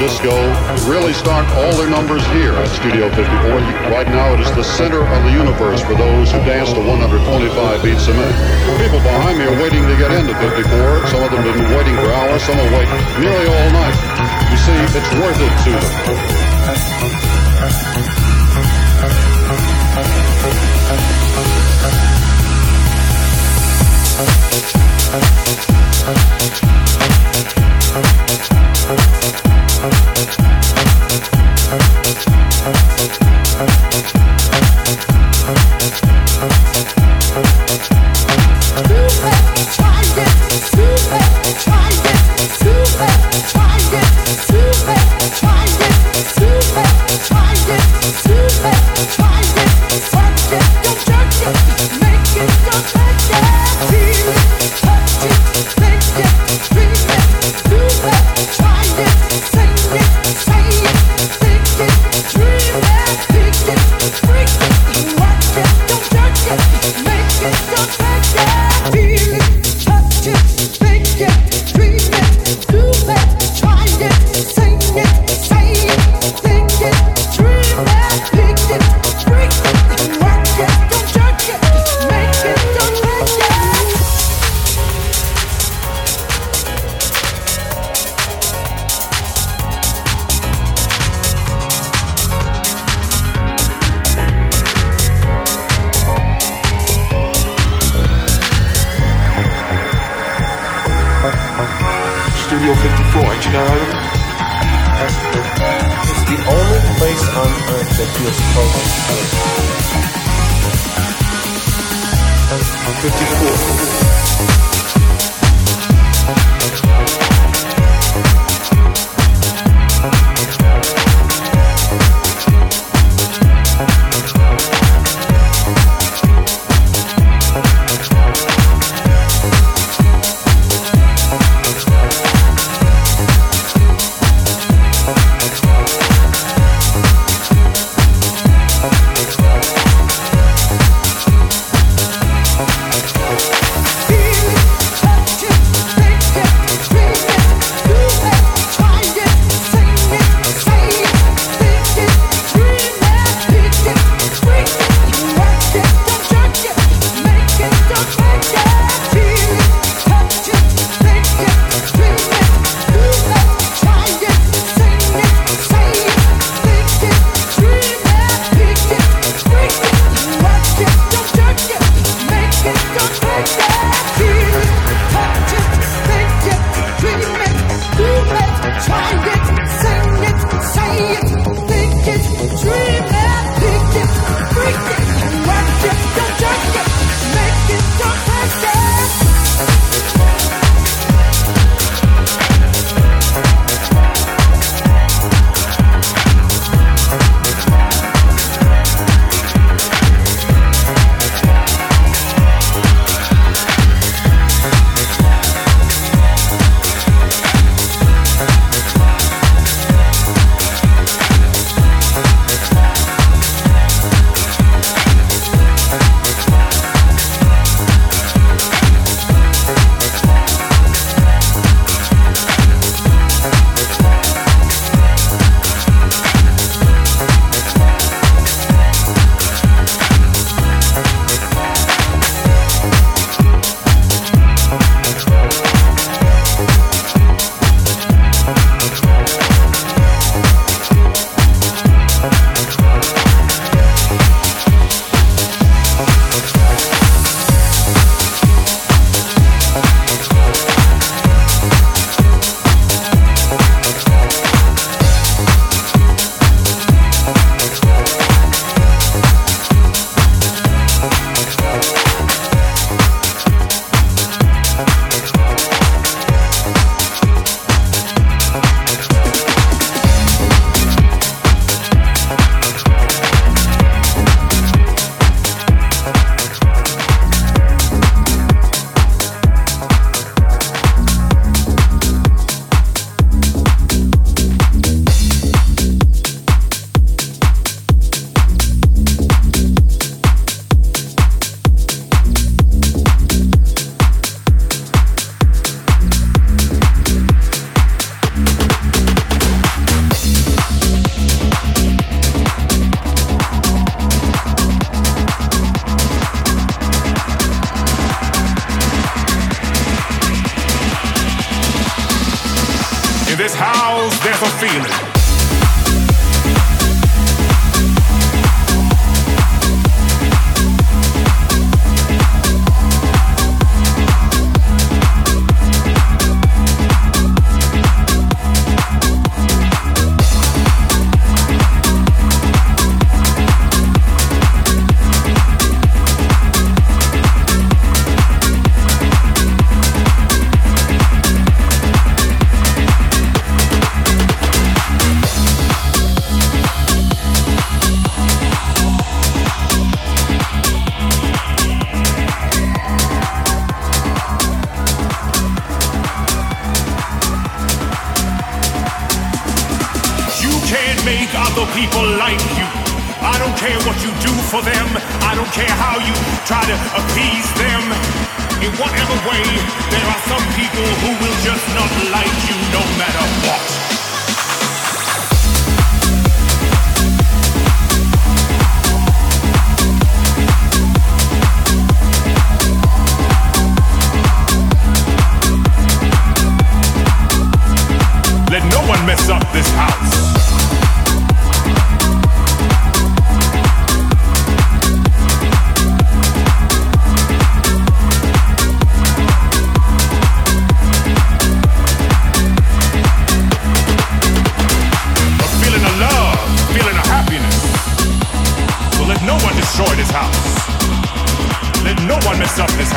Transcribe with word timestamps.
disco 0.00 0.39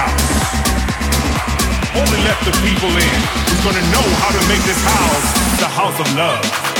house. 0.03 0.63
Only 1.95 2.19
let 2.23 2.39
the 2.43 2.53
people 2.65 2.89
in 2.89 3.19
who's 3.47 3.63
gonna 3.63 3.85
know 3.95 4.05
how 4.21 4.31
to 4.31 4.41
make 4.47 4.63
this 4.63 4.81
house 4.83 5.27
the 5.59 5.67
house 5.67 5.99
of 5.99 6.15
love. 6.15 6.72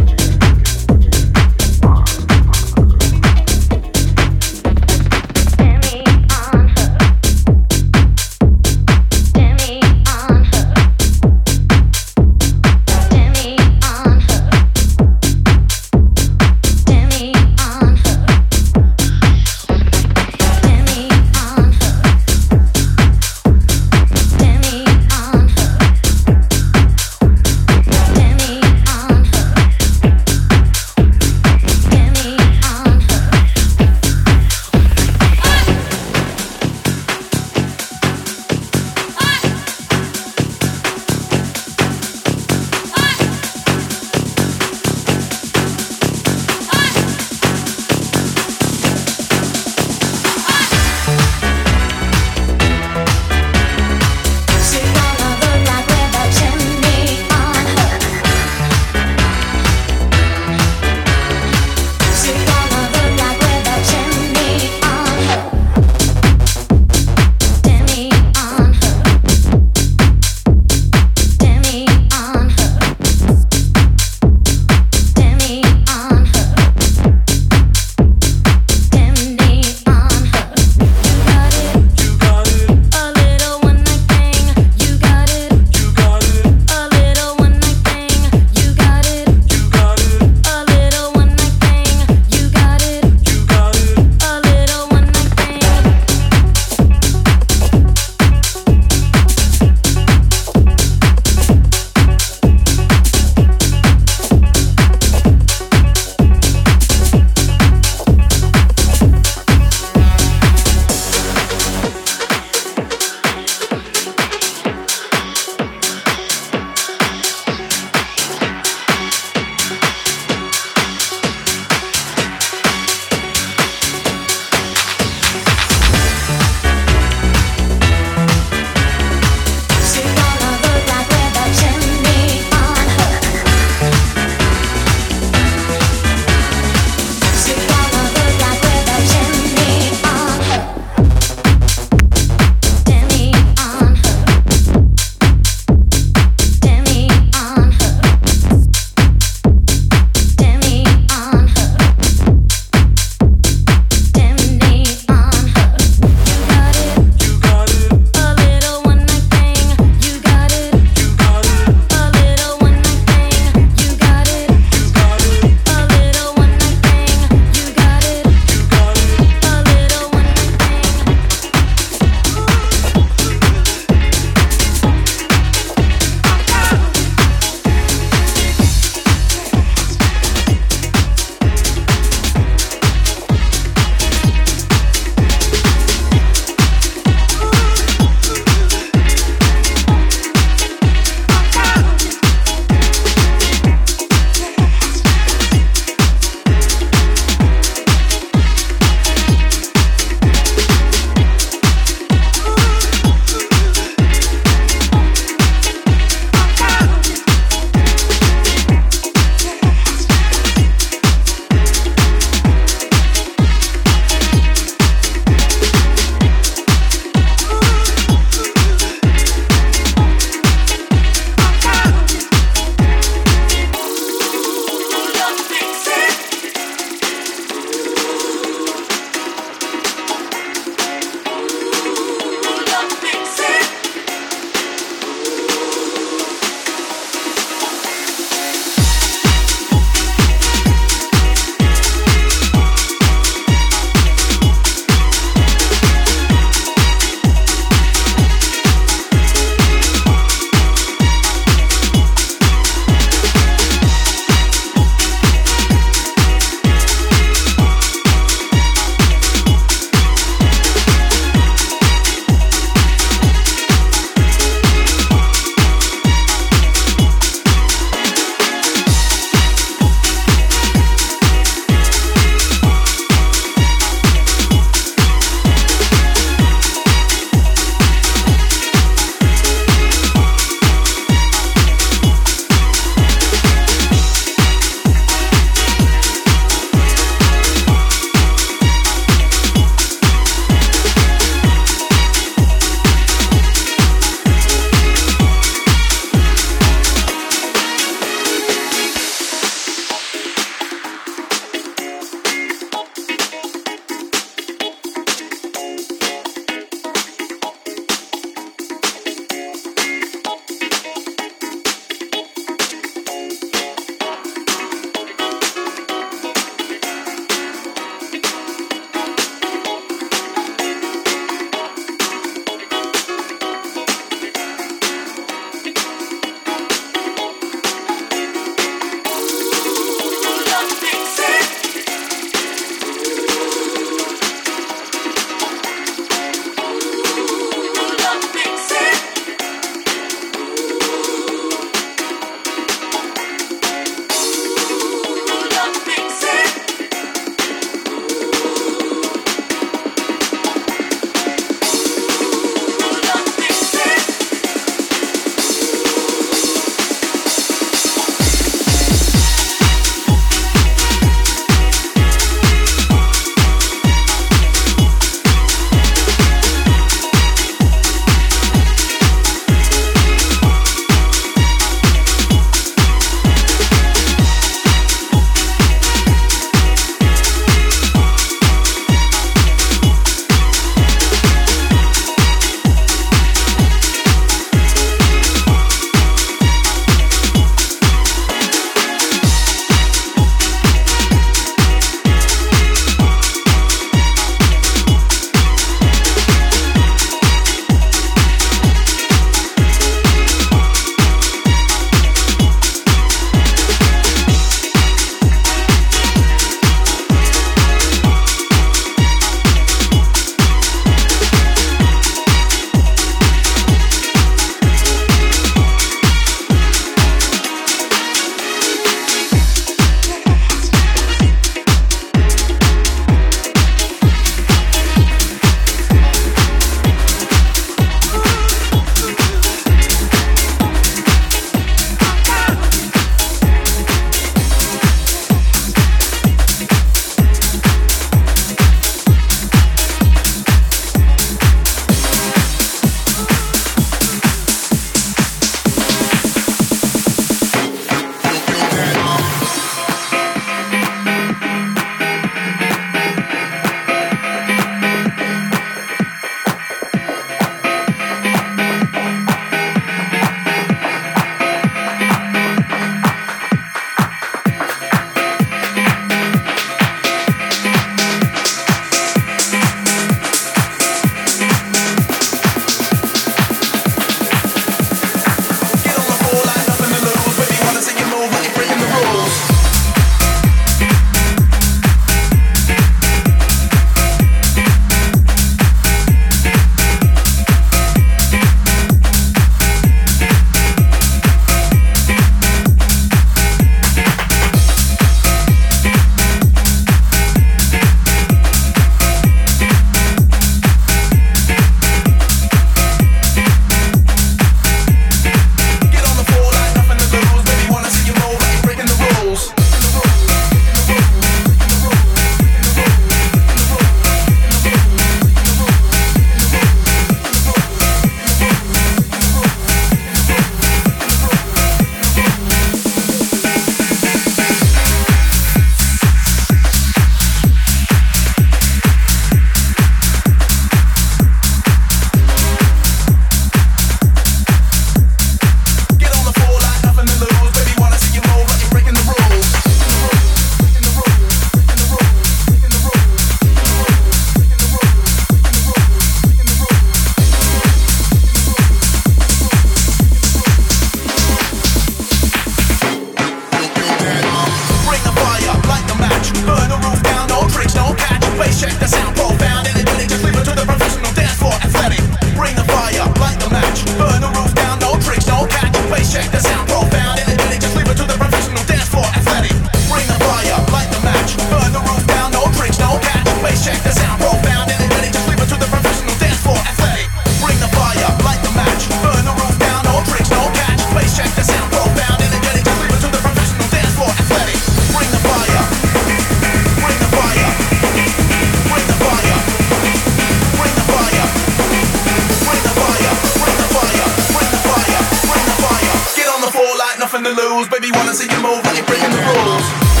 Lose. 597.33 597.67
Baby, 597.69 597.91
wanna 597.93 598.13
see 598.13 598.29
you 598.29 598.41
move 598.41 598.63
like 598.65 598.77
you're 598.77 598.85
breaking 598.85 599.11
the 599.11 599.21
rules. 599.21 600.00